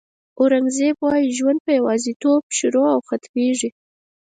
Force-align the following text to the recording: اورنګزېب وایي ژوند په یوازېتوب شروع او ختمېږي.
اورنګزېب 0.39 0.97
وایي 1.03 1.29
ژوند 1.37 1.59
په 1.65 1.71
یوازېتوب 1.79 2.41
شروع 2.57 2.87
او 2.93 2.99
ختمېږي. 3.07 3.69